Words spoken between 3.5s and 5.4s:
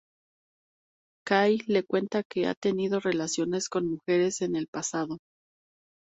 con mujeres en el pasado.